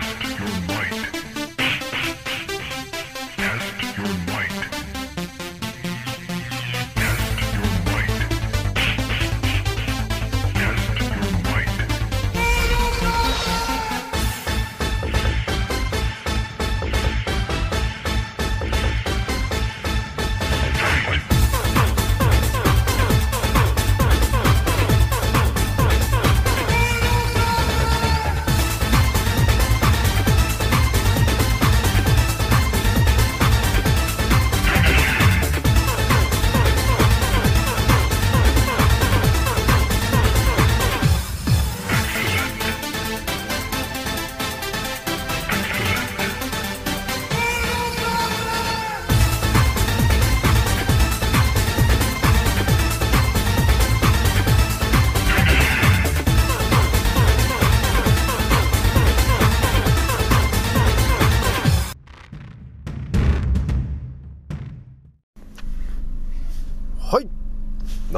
[0.00, 1.33] Test your might.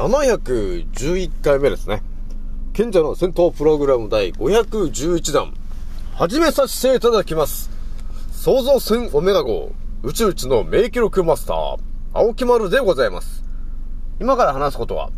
[0.07, 2.01] 711回目ですね。
[2.71, 5.53] 賢者の戦闘プログラム第511弾、
[6.13, 7.69] 始めさせていただきます。
[8.31, 11.77] 創造船オメガ号、宇宙一の名記録マスター、
[12.13, 13.43] 青木丸でございます。
[14.21, 15.09] 今から話すことは、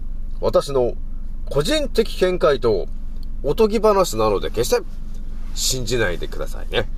[0.41, 0.95] 私の
[1.51, 2.87] 個人的見解と、
[3.43, 4.81] おとぎ話なので決して
[5.53, 6.89] 信じないでくださいね。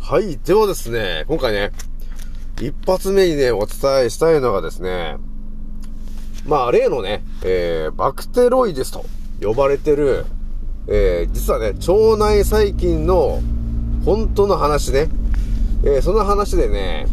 [0.00, 0.38] はい。
[0.38, 1.72] ではですね、今回ね、
[2.62, 5.18] 一発目にね、お伝えしたいのがですね、
[6.46, 9.04] まあ、例のね、えー、バクテロイデスと
[9.40, 10.24] 呼ばれてる、
[10.86, 13.42] えー、実はね、腸内細菌の
[14.04, 15.08] 本当の話ね。
[15.82, 17.06] えー、その話でね、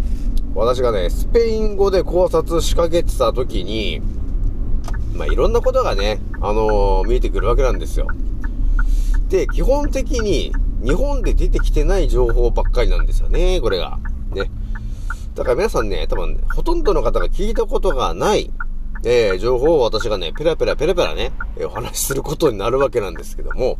[0.55, 4.01] 私がね、スペイン語で考察仕掛けてた時に、
[5.15, 8.07] まあ、いろんなことがね、あのー、見えてくるわけなんですよ。
[9.29, 10.53] で、基本的に
[10.83, 13.97] 日本で出てきてない情報ばっかりなんですよね、これが。
[14.31, 14.51] ね。
[15.33, 18.51] だから皆さんね、多分、ね、ほとんどの方が聞いたことがない、
[19.05, 23.77] えー、情報を私がね、ペラペラペラペラね、えー、お話しすることになるわけなんですけども、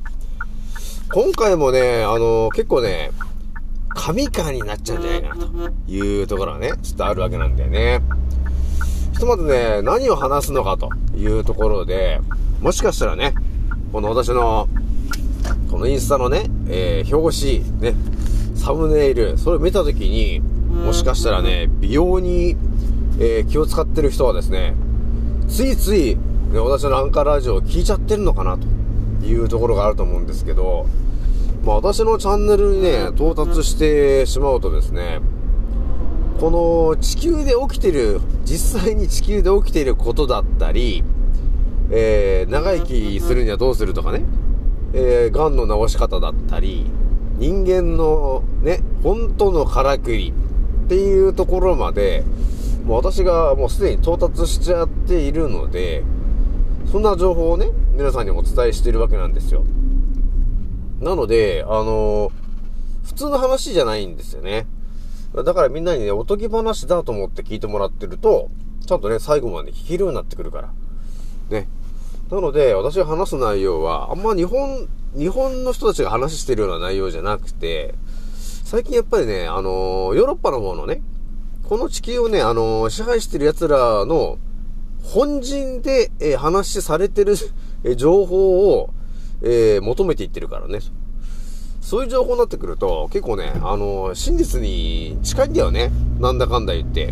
[1.14, 3.12] 今回もね、あのー、結構ね、
[3.90, 8.02] 神感になっちゃうんじゃないかな、というところがね、ちょっとあるわけなんだよね。
[9.14, 12.20] ひとまずね、何を話すのかというところで、
[12.62, 13.34] もしかしたらね、
[13.92, 14.68] この私の、
[15.70, 17.96] このインスタのね、えー、表紙、ね、
[18.56, 22.58] サムネイル、それを見たときに、もしかしたらね、美容に、
[23.20, 24.74] えー、気を使ってる人はですね、
[25.48, 28.68] ついつい、ね、私のアンカーラジオを聞いちゃってるのかなと
[29.26, 30.86] いうところがあると思うんですけど、
[31.64, 35.22] まあ私のチャンネルにね、到達してしまうとですね、
[36.40, 41.04] この地球で起きてる、実際に地球で起きていることだったり、
[41.90, 44.26] えー、長生きするにはどうするとかね、
[44.94, 46.86] えー、癌の治し方だったり、
[47.38, 50.34] 人間のね、本当のからくり
[50.86, 52.24] っていうところまで、
[52.84, 56.04] もう私がもうすでに到達しちゃっているので、
[56.92, 59.64] そんな情報をね、皆さんにお伝えしているわけなんですよ。
[61.00, 62.32] なので、あのー、
[63.06, 64.68] 普通の話じゃないんですよね。
[65.34, 68.50] だからみんなにね、おとぎ話だと思って聞いてもらってると、
[68.86, 70.70] ちゃんとね、最後まで聞けるようになってくるから。
[71.50, 71.68] ね。
[72.30, 77.96] なので、私が話す内容は、あんま日本、日本の人たちが話してるような内容じゃなくて、
[78.64, 81.02] 最近やっぱりね、あのー、ヨーロッパの方のね、
[81.74, 84.38] この地球をね、あのー、支配してる奴らの
[85.02, 87.34] 本陣で、えー、話されてる、
[87.84, 88.94] え情報を、
[89.42, 90.82] えー、求めていってるからね。
[91.82, 95.92] そういう情報になってくると、結構ね、あの真実に近いんだよね。
[96.20, 97.12] なんだかんだ言って。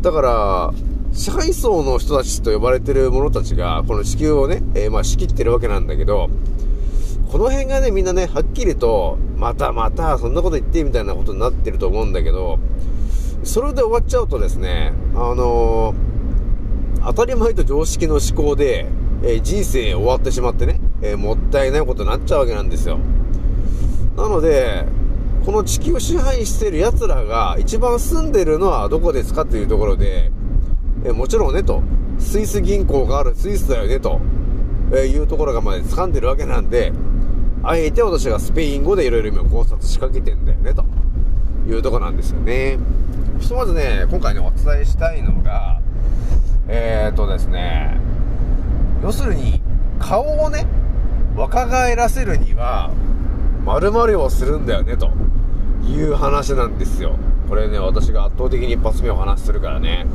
[0.00, 0.72] だから、
[1.12, 6.30] 支配層の人たちと呼ばれてる者たちが、この地球をね、えー、まあ仕切ってるわけなんだけど、
[7.32, 12.60] この辺がね、みんなね、はっきりと、またまた、そんなこと言ってみたいなことになってると思うんだけど、
[13.42, 18.86] それで終わっちゃうとですね、あのー、当たり前と常識の思考で、
[19.22, 22.98] えー、人生終わってしまってね、えー、もったいないことになっちゃうわけなんですよ。
[24.16, 24.84] なので、
[25.46, 30.30] この地球を支配している奴らが一番住んでるのはどこですかっていうところで、
[31.04, 31.82] えもちろんねと、
[32.18, 34.20] スイス銀行があるスイスだよねと、
[34.92, 36.92] えいうところがまで掴んでるわけなんで、
[37.62, 40.84] あえて私がスペイン語でいろいろ今考察仕掛けてんだよねと
[41.66, 42.78] いうとこなんですよね。
[43.40, 45.80] ひとまずね、今回ね、お伝えしたいのが、
[46.68, 47.98] えー、っとですね、
[49.02, 49.60] 要するに、
[49.98, 50.66] 顔をね、
[51.34, 52.90] 若返らせるには、
[53.64, 55.10] 〇〇をするんだよね、と
[55.82, 57.16] いう話なんですよ。
[57.48, 60.06] これね、私が圧倒的に一発目お話しするからね。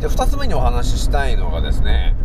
[0.00, 2.16] で、二つ目にお話ししたいのがですね、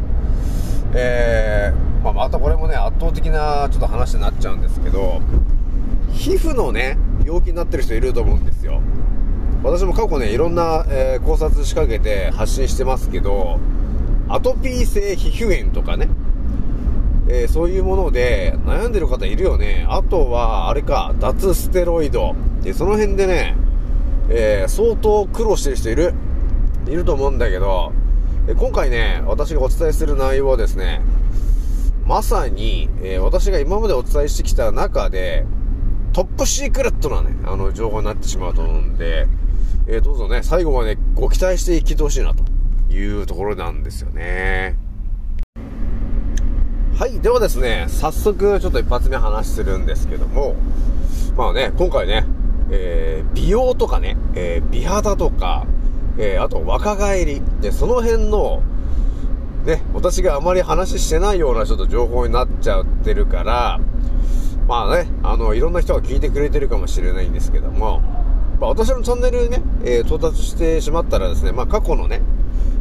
[0.94, 5.22] えー、まあ、またこれもね、圧倒的なちょっと話になっちゃうんですけど、
[6.14, 8.82] 皮膚のね、病気になってる人いると思うんですよ。
[9.64, 13.60] 私も過去ね、いろんな、えー、考察仕掛けて発信してますけど、
[14.28, 16.10] アトピー性皮膚炎とかね、
[17.30, 19.86] えー、そういうもので悩んでる方いるよね。
[19.90, 22.36] あとは、あれか、脱ステロイド。
[22.62, 23.56] で、その辺でね、
[24.30, 26.14] えー、相当苦労してる人いる。
[26.88, 27.94] いると思うんだけど、
[28.58, 31.02] 今回ね、私がお伝えする内容はですね、
[32.06, 35.46] まさに、え、私が今までお伝えしてきた中で、
[36.12, 39.28] トップシークレットなね、あの、情報になってしまうと思うんで、
[39.86, 42.44] えー、どうぞね、最後までご期待していきてほしいなと
[42.94, 44.78] いうところなんですよね。
[46.98, 50.56] はい、ではですね、早速ちょっと一発目話するんですけども、
[51.36, 52.24] まあね、今回ね、
[52.72, 55.66] えー、美容とかね、えー、美肌とか、
[56.18, 58.64] えー、あと若返り、で、その辺の、
[59.66, 63.82] ね、私があまり話してないようなちょっと情報になっちゃってるから、
[64.66, 68.02] まあね、あの、いろんな人が聞いてくれてるかもしれないんですけども、
[68.60, 72.22] まあ、私のチャンネルにね、えー、到達してしまったらですね、まあ、過去のね、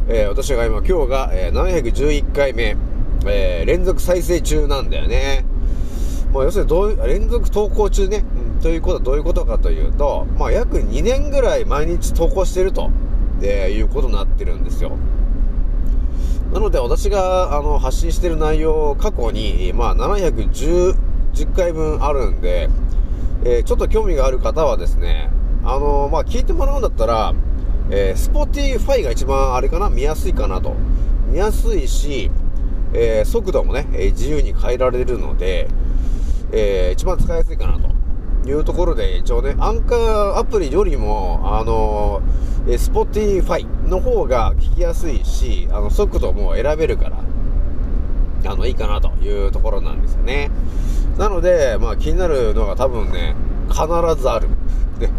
[0.07, 2.75] えー、私が今、今日が、えー、711回目、
[3.25, 5.45] えー、連続再生中なんだよね。
[6.33, 8.23] まあ、要するにどう、連続投稿中ね、
[8.55, 12.89] うん、ということはどういうことかというと、まあ、約2年ぐらい毎日投稿してると、
[13.41, 14.97] えいうことになってるんですよ。
[16.53, 20.95] なので、私が、あの、発信してる内容、過去に、まあ、710、
[21.33, 22.69] 10回分あるんで、
[23.43, 25.29] えー、ちょっと興味がある方はですね、
[25.65, 27.33] あの、まあ、聞いてもらうんだったら、
[27.89, 30.75] えー、Spotify が一番あれかな見やすいかなと。
[31.29, 32.29] 見やすいし、
[32.93, 35.67] えー、速度もね、え自由に変えられるので、
[36.51, 37.89] え一番使いやすいかなと
[38.47, 47.17] いうところで、一応ね、アンカーアプリよりも、あのー、Spotify の方が聞きやすいし、あの、速度も選べるから、
[48.51, 50.51] あの、いいかなというところなんですよね。
[51.17, 53.35] なので、まあ気になるのが多分ね、
[53.69, 53.85] 必
[54.21, 54.49] ずある。
[54.99, 55.09] で、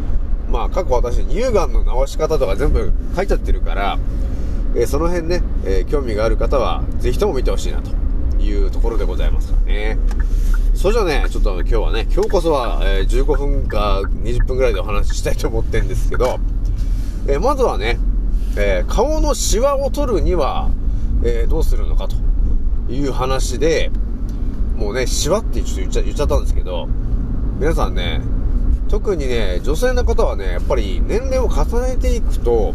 [0.55, 3.99] まあ過去私、乳がんの治し方とか全部書いちゃってるから、
[4.77, 7.91] えー、その辺ね、えー、興味がある方は、ぜひとも見てほしいなと
[8.41, 9.99] いうところでございますからね。
[10.77, 16.39] それじゃね、ちょっと今日はね、今日こそは、えー、15分か20分ぐらいでお話ししたいと思ってるんですけど、
[17.27, 17.99] えまずはね、
[18.57, 20.71] え顔のシワを取るには、
[21.25, 22.15] えどうするのかと
[22.93, 23.91] いう話で、
[24.77, 26.87] もうね、シワってちょっと言っちゃ言っちゃったんですけど、
[27.59, 28.21] 皆さんね、
[28.95, 32.75] 特にね、女性の方はね、やっぱり年齢を重ねていくと、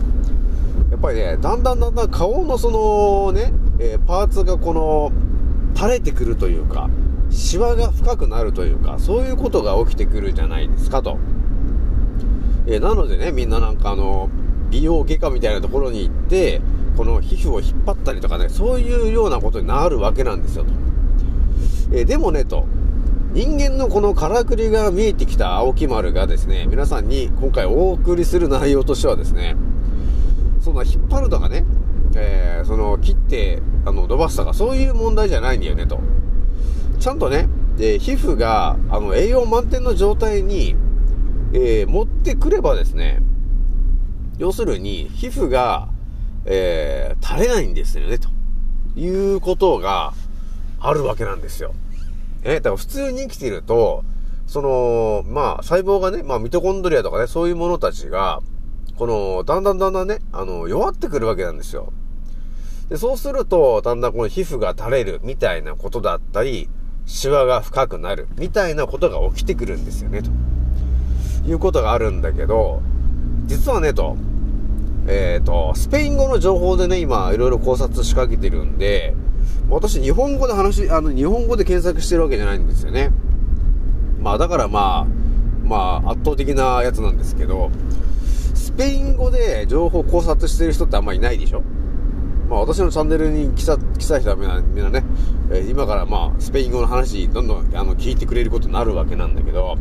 [0.91, 5.13] やっぱりね、だんだんだんだん顔のそのね、えー、パーツがこの、
[5.77, 6.89] 垂れてくるというか、
[7.29, 11.17] シワが深くなるというか、そういうことが起きてくるじゃないですかと。
[12.67, 14.29] えー、なのでね、みんななんかあの、
[14.71, 16.59] 美容外科みたいなところに行って、
[16.97, 20.71] この皮膚を引っ張ったりとかね、そういうようなことになるわけなんですよと。
[21.93, 22.65] えー、でもね、と、
[23.31, 29.55] 人間のこのからくりが見えてきた青木丸がですね、皆さんに今回お送りする内容としてはですね、
[30.61, 31.63] その引っ張るとかね、
[32.15, 35.99] えー、その切って、あの、伸ばすとか、そういう問題じゃないんだよね、と。
[36.99, 37.47] ちゃんとね、
[37.79, 40.75] え皮膚が、あの、栄養満点の状態に、
[41.53, 43.21] えー、持ってくればですね、
[44.39, 45.89] 要するに、皮膚が、
[46.45, 48.27] えー、垂れないんですよね、と
[48.99, 50.13] いうことが、
[50.79, 51.75] あるわけなんですよ。
[52.43, 54.03] え、だから普通に生きていると、
[54.47, 58.41] その、まあ、細胞がね、まあ、ミトコンドリアとかね、そういうものたちが、
[58.97, 61.93] この、だんだんだんだんね、あの、弱ってくるわけなんですよ。
[62.89, 66.69] で、そうすると、だんだんこの皮膚が垂れるみたいなことだったり、
[67.05, 70.29] シワが深くなるみたいなことが起きてくるんですよね、と
[71.47, 72.81] いうことがあるんだけど、
[73.45, 74.17] 実はね、と、
[75.07, 79.15] えっ、ー、と、スペイン語の情報でね、今、いろいろ考察仕掛けてるんで、
[79.69, 83.11] 私、日本語で話、あの、日本語で検索してるわけじゃないんですよね。
[84.19, 85.07] まあ、だからまあ、
[85.63, 87.69] まあ、圧倒的なやつなんですけど、
[88.55, 91.61] スペイン語で情報考察してる人ってあんまりいないでしょ？
[92.49, 95.03] まあ、私のチャンネルに来た、来た人はみんな、みんなね、
[95.51, 99.77] え、今からまあ、スペイン語の話、どんどん、あの、聞いてくれることになるわけなんだけど、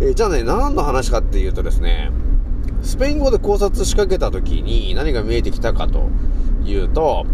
[0.00, 2.10] え、じゃあね、何の話かっていうとですね、
[2.82, 6.08] スペイン語で考察仕掛けた時に何が見えてきたかと
[6.64, 7.26] いうと、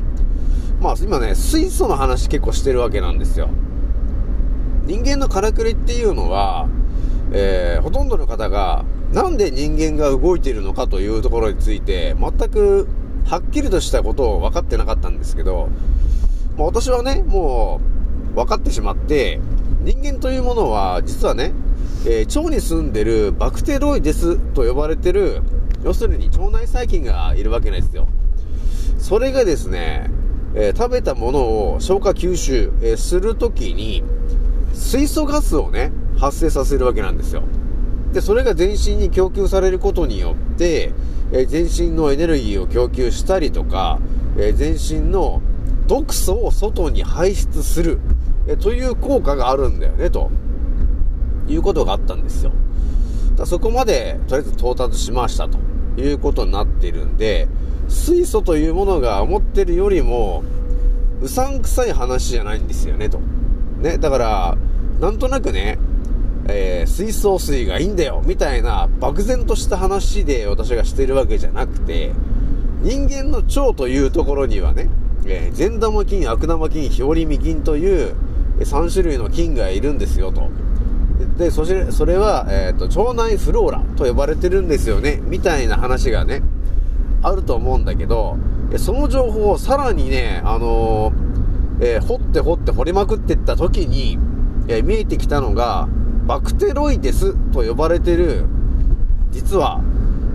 [0.84, 3.48] まあ今ね、水素の話結構してるわけなんですよ。
[4.84, 6.68] 人間のからくりっていうのは、
[7.32, 12.86] えー、ほとんどの方が、なんで人間が動いているのかというところについて、全く
[13.24, 15.70] はっきりとしたことを分かってなかったんですけど、
[16.58, 17.80] まあ、私はね、も
[18.34, 19.40] う分かってしまって、
[19.84, 21.54] 人間というものは、実はね、
[22.04, 25.40] えー、腸に住んでるバクテロイデスと呼ばれてる、
[25.82, 28.06] 要するに腸内細菌がいるわけなんですよ。
[28.98, 30.10] それがですね、
[30.54, 31.40] えー、食べたもの
[31.74, 34.02] を消化吸収、えー、するときに、
[34.72, 37.42] 水素ガスをね、発生させるわけなんですよ。
[38.12, 40.92] で、それが全身に供給されることによって、
[41.32, 43.98] えー、全身のエネルギーを供給したりとか、
[44.36, 45.40] え、全身の
[45.86, 48.00] 毒素を外に排出する、
[48.48, 50.30] え、という効果があるんだよね、と
[51.48, 52.52] いうことがあったんですよ。
[53.36, 55.58] だそこまで、とりあえず到達しましたと
[55.96, 57.48] いうことになっているんで、
[57.88, 60.42] 水素というものが思ってるよりも、
[61.22, 63.18] うさんくさい話じゃないんですよね、と。
[63.80, 64.58] ね、だから、
[65.00, 65.78] なんとなくね、
[66.46, 72.12] えー、水素水がいいんだよ、みたいな漠然とした話で私がしてるわけじゃなくて、
[72.82, 74.90] 人間の腸というところにはね、
[75.26, 78.14] えー、善玉菌、悪玉菌、表裏未菌という
[78.60, 80.50] 3種類の菌がいるんですよ、と。
[81.38, 86.42] で、そして、それは、えっ、ー、と、腸内フローラと呼ばれてるんですよね、みたいな話がね、
[87.24, 88.36] あると思うんだけど、
[88.76, 94.18] その情報をさらにね、あのー、えー、掘って掘って掘りまくっていった時に、
[94.68, 95.88] え見えてきたのが、
[96.26, 98.44] バクテロイデスと呼ばれてる、
[99.30, 99.80] 実は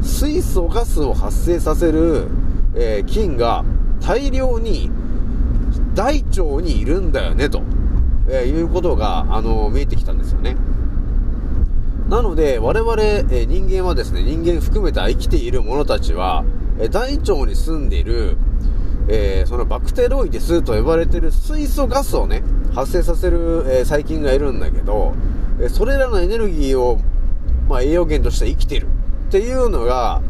[0.01, 2.27] 水素ガスを発生させる、
[2.75, 3.63] え、菌が
[4.01, 4.91] 大量に
[5.95, 7.61] 大腸にいるんだよね、と、
[8.29, 10.55] え、いうことが、あの、見えてきたんですよね。
[12.09, 12.95] なので、我々、
[13.29, 16.43] え、人間はですね、人間含めた生きている者たちは、
[16.79, 18.35] え大腸に住んでいる、
[19.07, 22.41] えそのバクテロイデスと呼ばれている水素ガスをね、
[22.73, 25.13] 発生させる、え細菌がいるんだけど、
[25.61, 26.99] えそれらのエネルギーを、
[27.67, 28.87] まあ、栄養源として生きてる
[29.27, 30.23] っていうのが、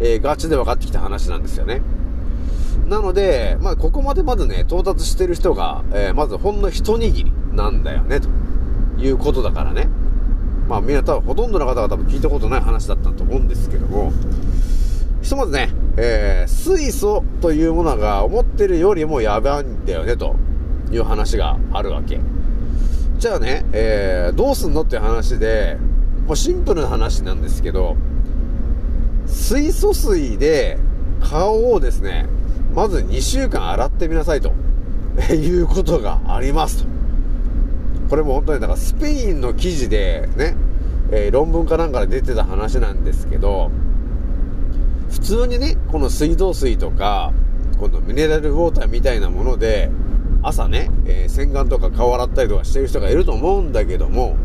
[0.00, 1.82] えー、ガチで分かってきた話なんですよね。
[2.86, 8.30] なので、まあ、ここまでまずね、到達してる人が、え、まずほんの一握りなんだよね、と
[8.98, 9.90] いうことだからね。
[10.68, 14.12] まあ、みんな多分、ほとんどの方が多分聞いたことない話だったと思うんですけども、
[15.22, 20.36] ひとまずね、えー、水素というものが思ってるよりもやばいんだよね、と
[20.92, 22.20] いう話があるわけ。
[23.18, 25.78] じゃあね、えー、どうすんのっていう話で、
[26.26, 27.96] もうシンプルな話なんですけど、
[29.26, 30.78] 水素水で
[31.20, 32.26] 顔をですね、
[32.74, 34.52] まず2週間洗ってみなさいと、
[35.34, 36.97] いうことがありますと。
[38.08, 40.56] これも本当にだからスペインの記事でね、
[41.10, 43.70] えー、論文かなんかで出てた話なんですけど、
[45.10, 47.32] 普通にね、この水道水とか、
[47.78, 49.90] このミネラルウォーターみたいなもので、
[50.42, 54.36] 朝ね、えー、洗顔とか顔洗ったりとかしてる人がいると思うんだけども、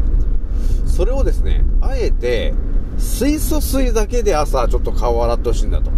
[0.85, 2.53] それをですね、あえて、
[2.97, 5.91] 水素水だけで朝ちょっと顔洗ってほしいんだと。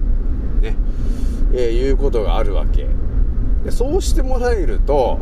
[0.61, 0.75] ね。
[1.53, 2.87] えー、いうことがあるわけ。
[3.63, 5.19] でそうしてもらえると、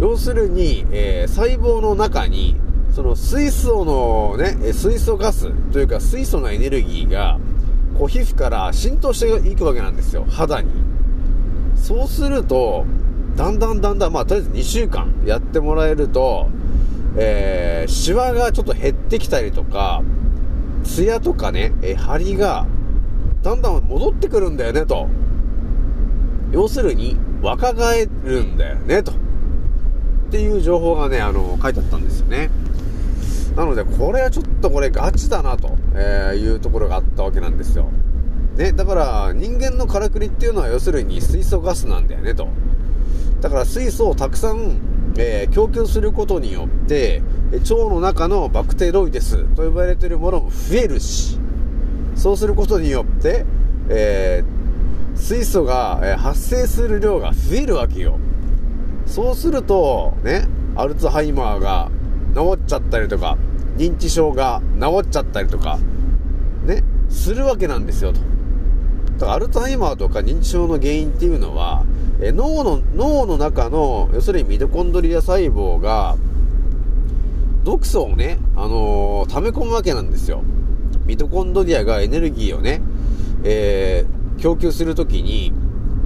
[0.00, 2.56] 要するに、えー、細胞の中に、
[2.94, 7.38] その水素のね、水素ガスというか水素のエネルギーが、
[7.98, 10.70] こう皮膚から浸透していくわけなんですよ、肌に。
[11.74, 12.84] そうすると、
[13.36, 16.48] だんだんだんだん、まあ、とりあえず2週間やってもらえると、
[17.16, 20.02] えー、シワがちょっと減ってきたりとか、
[20.84, 22.66] ツヤとかね、えー、張りが、
[23.42, 25.08] だんだん戻ってくるんだよね、と。
[26.52, 29.12] 要するに、若返るんだよね、と。
[30.28, 32.50] っていう情報がね、あの、書いてあったんですよね。
[33.56, 37.90] なので、これはちょっとこれガチだな、と、えいうところがあったわけなんですよ。
[38.56, 42.46] ね、だから、人間のからくりっていうのは要するに水素ガスなんだよね、と。
[43.40, 44.78] だから水素をたくさん、
[45.16, 51.38] えー、供給することによって、腸の中のバクテロイデスと呼ばれているものも増えるし、
[52.16, 53.46] そうすることによって、
[53.88, 58.18] えー、水素が、え発生する量が増えるわけよ。
[59.08, 60.46] そうすると、ね、
[60.76, 61.90] アルツハイマーが
[62.34, 63.38] 治っちゃったりとか、
[63.76, 65.78] 認知症が治っちゃったりとか、
[66.66, 68.20] ね、するわけなんですよと。
[69.18, 71.84] だからアルツハイマーとか認知症の原因っていうのは、
[72.20, 76.16] え脳の、脳の中の、要するにミトコンドリア細胞が、
[77.64, 80.42] 毒素をね、あのー、溜め込むわけなんですよ。
[81.06, 82.82] ミトコンドリアがエネルギーをね、
[83.42, 85.52] えー、供給するときに、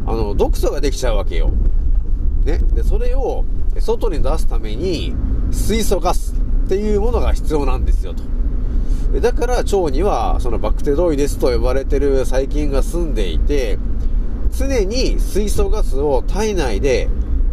[0.07, 1.51] あの、毒素ができちゃうわけよ。
[2.45, 2.59] ね。
[2.75, 3.45] で、それを
[3.81, 5.15] 外に出すために、
[5.51, 6.35] 水素ガス
[6.67, 8.23] っていうものが必要なんですよ、と。
[9.21, 13.79] だから腸には、そのバクテロイデスと呼ばれてる細菌が住んでいて、
[14.57, 17.09] 常に水素ガスを体内で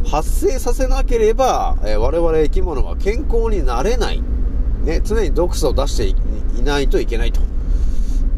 [0.05, 4.21] 発生させなければ、え、我々生き物は健康になれない。
[4.83, 6.07] ね、常に毒素を出して
[6.59, 7.41] いないといけないと。
[7.41, 7.43] っ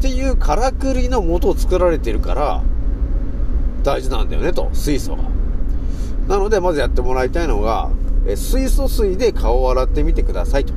[0.00, 2.62] ていうからくりの元を作られてるから、
[3.84, 5.22] 大事なんだよねと、水素が。
[6.28, 7.90] なので、まずやってもらいたいのが、
[8.26, 10.72] え水素水で顔を洗ってみてくださいと。
[10.72, 10.76] っ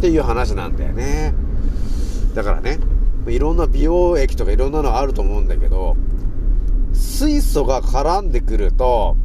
[0.00, 1.34] ていう話なんだよね。
[2.34, 2.78] だからね、
[3.28, 5.96] いろんな美容液とかいろんなのあると思うんだけど、
[6.94, 9.16] 水素が絡んでくると、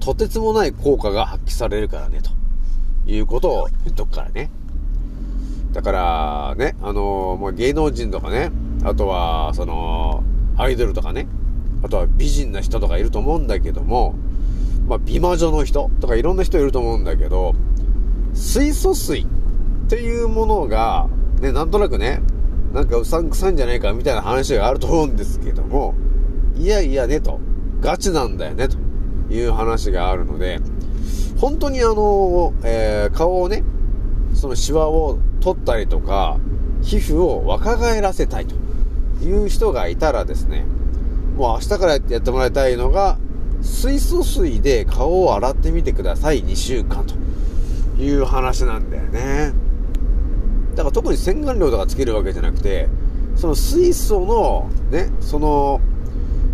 [0.00, 2.30] とてつもない効果が発揮されるからね、と
[3.10, 4.50] いうことを言っとくからね。
[5.72, 8.50] だからね、あのまあ、芸能人とかね、
[8.82, 10.24] あとは、その、
[10.56, 11.28] アイドルとかね、
[11.82, 14.14] あとは美人な人とかいると思うんだけども、
[14.86, 17.54] まあ、美魔女の人とかいろんな人いると思うんだけど、
[18.34, 19.26] 水素水っ
[19.88, 21.08] ていうものが、
[21.40, 22.22] ね、なんとなくね、
[22.72, 25.94] なんかうさんくさいんじゃないかみたいな話があると思うんですけども、
[26.56, 27.40] いやいやねと、
[27.80, 28.76] ガチなんだよねと
[29.32, 30.60] いう話があるので、
[31.40, 33.64] 本当にあの、えー、顔をね、
[34.34, 36.38] そのシワを取ったりとか、
[36.82, 38.54] 皮膚を若返らせたいと
[39.24, 40.64] いう人がいたらですね、
[41.36, 43.18] もう明日からやってもらいたいのが、
[43.62, 47.14] 水素水で顔を洗ってみてください、2週間と
[48.00, 49.52] いう話なんだよね。
[50.74, 52.88] だから特に洗顔料とかつけるわけじゃなくて、
[53.36, 55.80] その水素の、ね、その、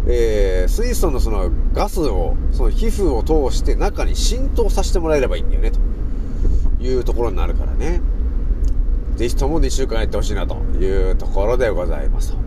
[0.07, 5.81] えー、水素のそのガスを、その皮膚を通して中に浸透させてもらえればいいんだよね、と
[6.83, 8.01] いうところになるからね。
[9.17, 12.39] ぜひとも2週間やってほしいなというところでございますと。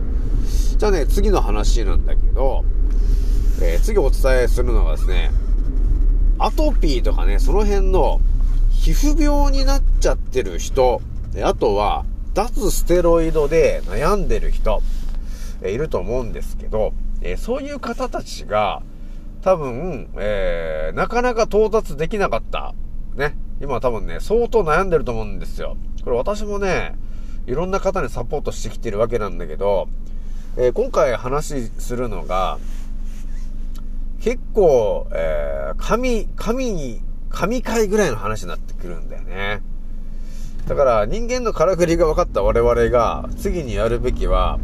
[0.78, 2.64] じゃあね、次の話なんだけど、
[3.62, 5.30] えー、次お伝えするのがですね、
[6.38, 8.20] アトピーとかね、その辺の
[8.70, 11.02] 皮膚病になっちゃってる人、
[11.42, 14.82] あとは、脱ステロイドで悩んでる人、
[15.62, 18.82] えいると思うんですけど、えそういう方たちが、
[19.42, 22.74] 多分、えー、なかなか到達できなかった。
[23.14, 23.36] ね。
[23.60, 25.76] 今多分ね、相当悩んでると思うんですよ。
[26.02, 26.94] これ私もね、
[27.46, 29.88] いろんな方にサポートしてきてるわけなんだけど、
[30.56, 32.58] えー、今回話するのが、
[34.20, 37.00] 結構、えー、神、神に、
[37.30, 39.62] 神回ぐらいの話になってくるんだよね。
[40.68, 44.58] だから人間のからくりが分かった我々が次にやるべきは、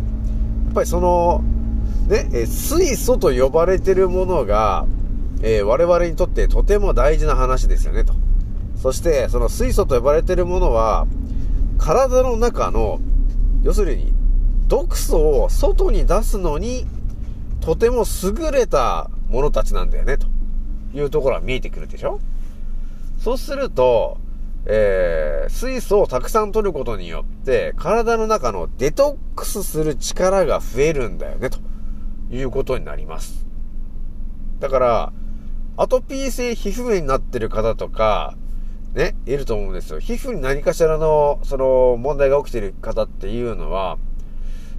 [0.67, 1.43] やっぱりその、
[2.09, 4.87] ね、え水素と呼ばれてるものが、
[5.43, 8.15] えー、我々にとってとても大事な話ですよね、と。
[8.77, 11.07] そして、その水素と呼ばれてるものは、
[11.79, 13.01] 体の中の、
[13.63, 14.13] 要するに、
[14.69, 16.87] 毒素を外に出すのに、
[17.61, 20.27] とても優れたものたちなんだよね、と
[20.95, 22.21] いうところは見えてくるでしょ？
[23.19, 24.19] そうすると、
[24.67, 31.59] えー、水素をたくさん取ることによって、体の中のデトックスする力が増えるんだよね、と
[32.31, 33.47] いうことになります。
[34.59, 35.13] だから、
[35.77, 38.37] アトピー性皮膚炎になってる方とか、
[38.95, 40.01] ね、いると思うんですよ。
[40.01, 43.99] 皮膚に何かしらの、その、問題が起きてる方っていうのは、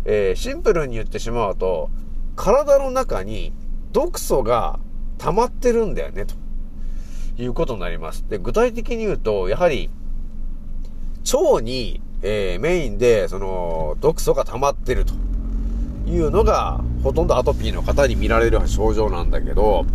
[0.06, 1.92] えー、シンプルに言ってしまうと、
[2.36, 3.54] 体の中に
[3.92, 4.80] 毒素が
[5.18, 6.36] 溜まってるんだよね、と。
[7.40, 8.26] いうことになります。
[8.28, 9.90] で、具体的に言うと、やはり、
[11.32, 15.14] 腸に、えー、メインで、その、毒素が溜まってると
[16.08, 19.86] いうのが、ほとんどアトピーの方に見られる症状なんだけど、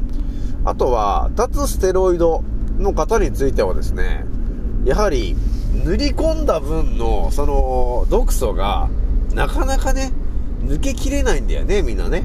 [0.64, 2.44] あとは、脱ステロイド
[2.78, 4.24] の方についてはですね、
[4.85, 5.35] やはり、
[5.85, 8.88] 塗り込んだ分の、その、毒素が、
[9.35, 10.12] なかなかね、
[10.64, 12.24] 抜けきれないんだよね、みんなね。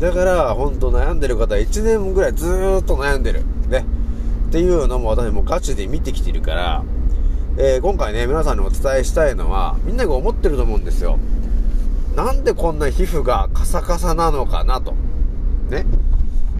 [0.00, 3.42] だから、ほんと悩んでる方、1年ぐらいずーっと悩んでる。
[3.68, 3.84] ね。
[4.48, 6.84] っていうのも私もガチで見てきてるから、
[7.56, 11.18] えー、今回ね、皆さんにお伝えしたいのは、みんなが思ってると思うんですよ。
[12.16, 14.94] なんでこんな皮膚がカサカサなのかなと。
[15.70, 15.84] ね。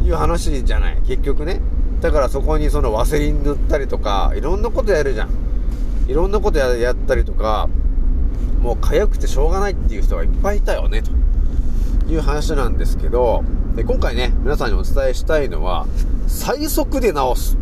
[0.03, 0.99] いう話じゃない。
[1.07, 1.61] 結局ね。
[2.01, 5.31] だからそこにそのワセリン塗ったりとか、いろんなことやるじゃん。
[6.07, 7.69] いろんなことやったりとか、
[8.61, 11.11] もう痒くてしょうがないっていう人がいっぱいいたよね、と
[12.09, 13.45] いう話なんですけど、
[13.77, 15.87] で今回ね、皆さんにお伝えしたいのは、
[16.27, 17.57] 最速で治す。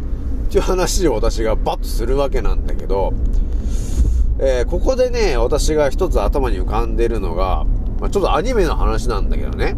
[0.49, 3.15] っていう話を私がバッとするわけなんだけど、
[4.39, 7.65] えー、ここでね、私が一つ頭に浮かんでるのが、
[8.01, 9.77] まあ、ちょっとアニメの話なんだけどね。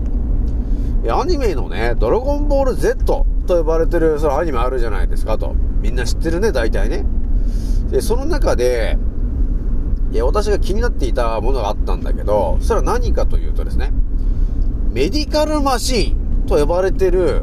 [1.09, 3.05] アニメのね、ドラゴンボール Z
[3.47, 5.55] と呼ばれてる、そのアニメあるじゃないですかと。
[5.81, 7.05] みんな知ってるね、大体ね。
[7.91, 8.99] で、その中で、
[10.11, 13.93] いや、私が気になっていたものがあったんだけど、それは何かというとですね、
[14.95, 17.43] メディカルマシーンと呼ばれてる、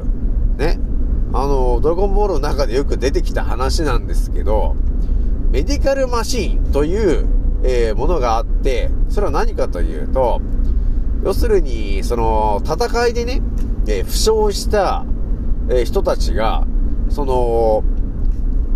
[0.57, 0.79] ね、
[1.33, 4.77] あの、ドラゴンボールの中でよく出てきた話なんですけど、
[5.51, 7.27] メディカルマシーンという、
[7.63, 10.39] えー、ものがあって、それは何かというと、
[11.25, 13.41] 要するに、その、戦いでね、
[13.85, 15.03] えー、負傷した、
[15.69, 16.65] えー、人たちが、
[17.09, 17.83] その、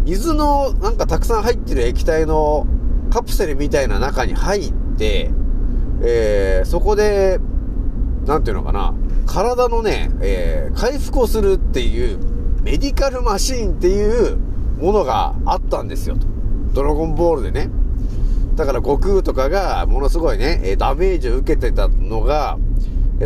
[0.03, 2.67] 水のなんかたくさん入ってる液体の
[3.09, 5.31] カプセルみたいな中に入って、
[6.03, 7.39] えー、そこで、
[8.25, 8.93] なんていうのかな、
[9.25, 12.19] 体のね、えー、回復をするっていう
[12.63, 14.38] メディカルマシーンっていう
[14.79, 16.27] ものがあったんですよと。
[16.73, 17.69] ドラゴンボールでね。
[18.55, 22.57] だから悟空とかがものすごいね、ダメージを受けてたのが、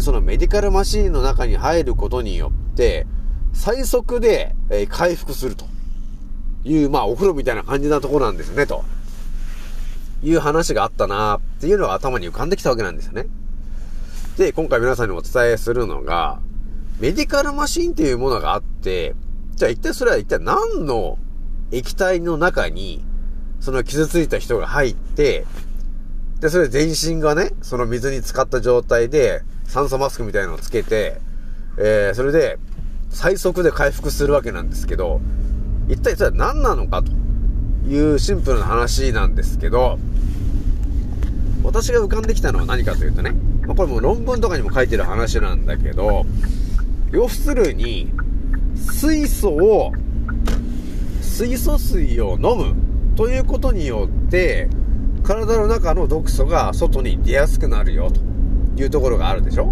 [0.01, 3.07] そのメディカルマシーンの中に入ることによって、
[3.53, 4.55] 最速で
[4.89, 5.65] 回復すると
[6.63, 8.83] いう、まあ、お風呂みたいな感じなとこなんですね、と。
[10.21, 13.27] いう話があったなっていうのが頭に浮かんできたわけなんですよね。
[14.39, 16.39] で、今回皆さんにお伝えするのが、
[17.01, 19.13] メディカルマシンっていうものがあって、
[19.55, 21.19] じゃあ一体それは一体何の
[21.71, 23.03] 液体の中に、
[23.59, 25.45] その傷ついた人が入って、
[26.39, 31.19] で、それ全身がね、その水に浸かった状態で、酸素マスクみたいなのをつけて、
[31.77, 32.59] えー、それで、
[33.09, 35.19] 最速で回復するわけなんですけど、
[35.89, 37.11] 一体それは何なのかと
[37.89, 39.99] いうシンプルな話なんですけど、
[41.61, 43.35] 私が浮かんできたのは何かというとね、
[43.69, 46.25] まあ、これも論文とかにも書いてる話なんだけど、
[47.11, 48.11] 要するに、
[48.75, 49.91] 水素を、
[51.21, 52.75] 水素水を飲む
[53.15, 54.67] ということによって、
[55.21, 58.19] 体の中の毒素が外に出やすくなるよと
[58.81, 59.71] いうところがあるでしょ。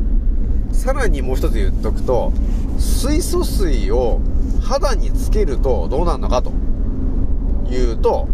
[0.71, 2.31] さらにもう一つ言っとくと、
[2.77, 4.21] 水素水を
[4.62, 6.51] 肌につけるとどうなるのかと。
[7.67, 8.27] いうと、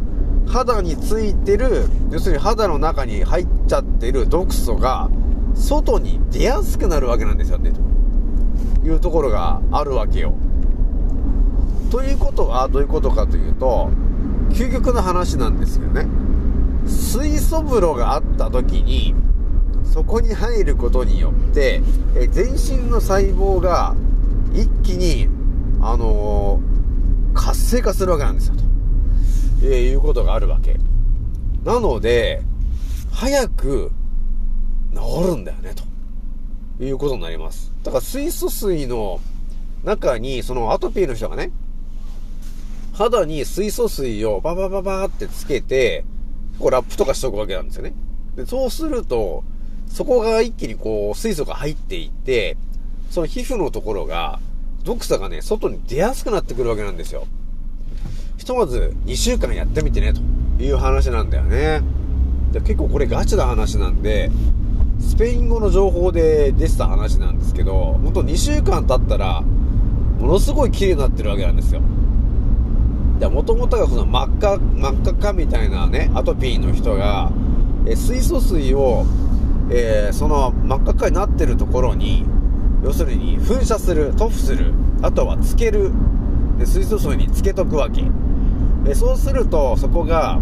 [0.45, 5.09] 肌についてる、要するに肌の中に入っちゃってる毒素が
[5.55, 10.33] 外に出やすくなるわけなんですよね、というところがあるわけよ。
[11.91, 13.89] ということはどういうことかというと、
[14.49, 16.07] 究極の話なんですけどね。
[16.85, 19.15] 水素風呂があった時に、
[19.83, 21.81] そこに入ることによって、
[22.15, 23.95] え全身の細胞が
[24.53, 25.29] 一気に、
[25.81, 28.63] あのー、活性化するわけなんですよ、と、
[29.63, 30.79] えー、いうことがあるわけ。
[31.63, 32.43] なので、
[33.11, 33.91] 早く
[34.93, 35.73] 治るんだよね、
[36.77, 37.71] ということになります。
[37.83, 39.19] だから水素水の
[39.83, 41.51] 中に、そのアトピーの人がね、
[42.93, 46.05] 肌に水素水をババババってつけて、
[46.59, 47.93] こうラップとかしとくわけなんですよね。
[48.35, 49.43] で、そうすると、
[49.87, 52.57] そこが一気にこう、水素が入っていって、
[53.09, 54.39] その皮膚のところが、
[54.83, 57.27] 毒素がね、外に出やすくなってくるわけなんですよ。
[58.37, 61.81] ひとまず2週間やってみてね、という話なんだよね。
[62.51, 64.31] で結構これガチな話なんで、
[65.03, 71.81] スペイン語の情報で出てた話なんですけど、ほんと2週間経ったら、ものすごい綺麗になってるわけなんですよ。
[73.29, 77.31] もともとがその真っ赤、真っ赤かみたいなね、アトピーの人が、
[77.85, 79.05] え水素水を、
[79.69, 82.25] えー、その真っ赤っかになってるところに、
[82.83, 85.91] 要するに噴射する、塗布する、あとはつける、
[86.57, 88.03] で水素水につけとくわけ。
[88.87, 90.39] えそうすると、そこが、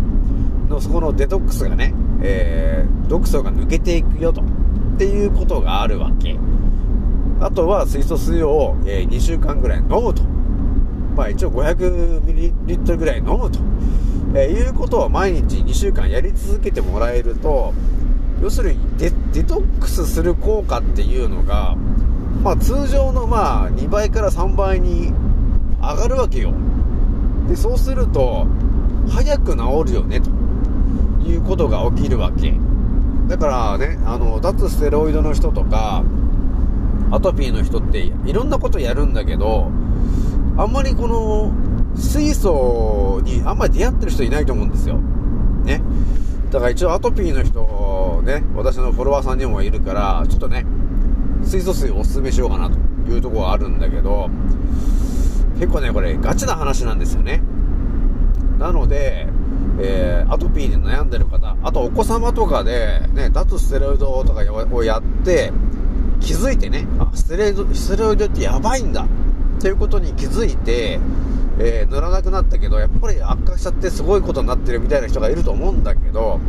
[0.69, 4.43] のそこのデトックスがね、えー、毒素が抜けていくよと、っ
[4.97, 6.37] ていうことがあるわけ。
[7.39, 10.23] あとは水素水を、えー、2週間ぐらい飲むと。
[11.15, 13.59] まあ一応 500ml ぐらい飲むと、
[14.33, 17.73] えー、いうことを毎日2週間やり続けてもらえると、
[18.41, 21.75] 要するにデデトックスする効果っていうのが、
[22.43, 25.11] まあ通常のまあ2倍から3倍に
[25.81, 26.53] 上がるわけよ。
[27.47, 28.47] で、そうすると、
[29.09, 30.29] 早く治るよね、と
[31.25, 32.53] いうことが起きるわけ。
[33.27, 36.03] だからね、あの、脱ステロイドの人とか、
[37.11, 39.69] アトピーの人っていろんなことやるんだけど、
[40.57, 41.51] あんまりこの、
[41.95, 44.97] 水素にあんまり出会ってる人いないと思うんですよ。
[45.65, 45.81] ね。
[46.51, 50.65] だから一応アトピーの人、ね、私のフォロワーさんにもいるから、ちょっとね、
[51.43, 52.77] 水素水おすすめしようかなと
[53.09, 54.29] いうところがあるんだけど、
[55.59, 57.41] 結構ね、これガチな話なんですよね。
[58.59, 59.27] なので、
[59.83, 64.41] えー、アトピーに悩んでる方、あとお子様とかで、ね、脱ステロイドとか
[64.71, 65.51] をやって、
[66.19, 69.07] 気づいてね、あ、ステロイド、ステロイドってやばいんだ
[69.57, 70.99] っていうことに気づいて、
[71.57, 76.39] えー、乗らなくなったけど、やっぱり悪化しちゃってすごいことになってるみたいな人がいると思うんだけど、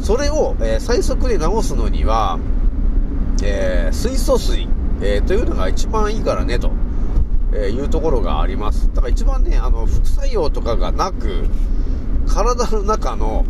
[0.00, 2.38] それを、えー、最速で治すのには、
[3.44, 4.68] えー、水素水、
[5.02, 6.70] えー、というのが一番いいからね、と、
[7.54, 8.88] えいうところがあります。
[8.94, 11.44] だから一番ね、あの、副作用とかがなく、
[12.26, 13.44] 体の中の、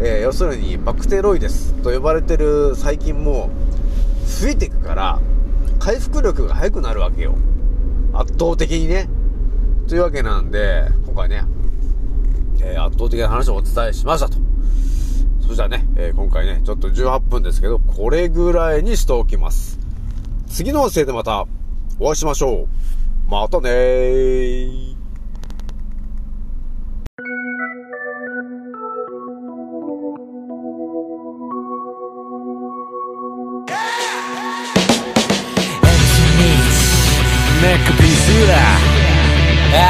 [0.00, 3.50] え要するにバクテロイデスと呼ばれてる細菌も
[4.26, 5.20] 増えていくから、
[5.78, 7.34] 回復力が速くなるわけよ。
[8.12, 9.08] 圧倒的にね。
[9.88, 11.44] というわけなんで、今回ね、
[12.62, 14.38] えー、圧倒的な話をお伝えしましたと。
[15.46, 19.78] そしたらね、えー、今回ね、ちょっと18分ですけど、これぐらいにしておきます。
[20.48, 21.46] 次の音声でまた
[21.98, 23.30] お会いしましょう。
[23.30, 24.93] またねー。
[37.64, 38.52] ネックピースだ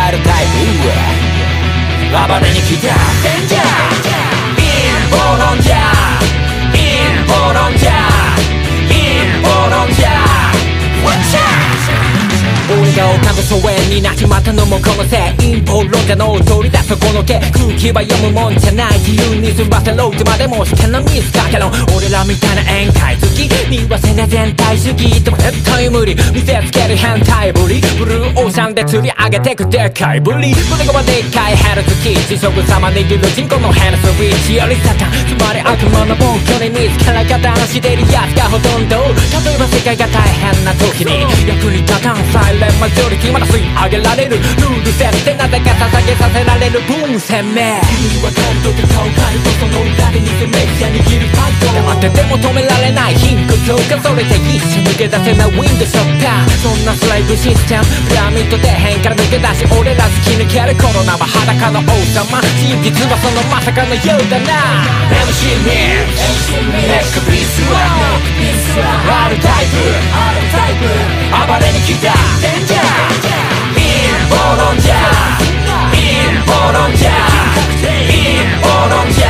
[0.07, 0.47] R タイ
[0.81, 0.87] プ
[2.15, 4.15] は暴れに来たデンジャー
[4.55, 4.63] 陰
[5.11, 5.75] 謀論者
[6.71, 6.79] 陰
[7.27, 7.91] 謀論者
[8.87, 10.34] 陰謀論者 Watch out
[12.95, 15.61] が丘の疎遠になっちまったのもこのせい。
[15.61, 27.81] 陰謀論者の通りだそこのけ空気は読むもんじゃない自由に済ませろってまでもしてのミスかけろ俺らみたいな宴会好き見忘れ全体主義とも絶対無理見せつける変態ぶり。
[27.99, 30.55] ブルーオーシャンで釣り上げてくでかいぶり。
[30.55, 38.97] 胸がでっかいヘルツキー地食様握る人口のヘルスウィッチよりサタンつまり悪魔の暴挙に見つから方のしてるやつがほとんど。
[39.43, 41.25] 例えば世界が大変な時に。
[41.49, 44.37] 役に立たんサイレンマジョリティまだ吸い上げられる。
[44.37, 64.83] ルール設定なぜか捧げさせられるブーム攻め君はガルドで顔変えるとその裏で偽メディア握るパッド黙ってても止められない貧困強化それで一瞬抜け出せないウィンドショッターそんなスライブシステムピラミッド底辺から抜け出し俺ら突き抜けるコロナは裸の王様真実はそのまさかのようだな
[65.31, 67.87] MC ミックネックピースは
[69.31, 69.79] R タイプ
[71.31, 72.11] 暴れに来た
[72.43, 73.15] デンジャー
[73.79, 75.34] 陰謀論者
[76.65, 77.11] 陰謀論者
[77.83, 77.93] 陰
[78.63, 79.27] 謀論者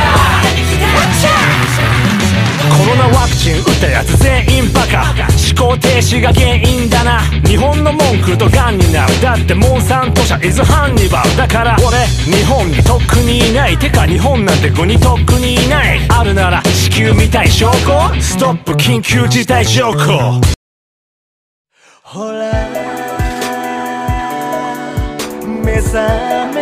[2.77, 5.13] コロナワクチン打ったやつ全員バカ。
[5.57, 7.21] 思考停止が原因だな。
[7.45, 9.21] 日本の文句とガンになる。
[9.21, 11.77] だってモンサント社イズハンニバルだから。
[11.85, 15.99] 俺日本にとっくにいないてか日本なんて国にとっくにいない。
[16.09, 18.21] あるなら地球みたい証拠。
[18.21, 18.71] ストップ。
[18.73, 20.41] 緊急事態条項
[22.01, 22.51] ほら。
[25.63, 26.54] 目覚め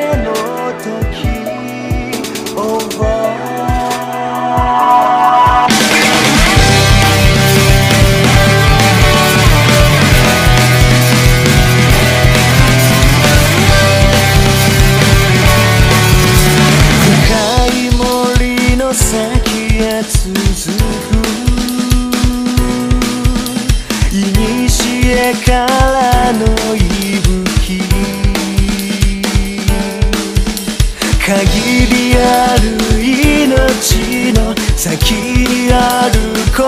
[36.03, 36.19] ある
[36.51, 36.61] 答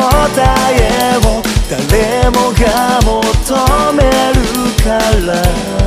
[0.72, 4.42] えを誰もが求める
[4.82, 5.85] から。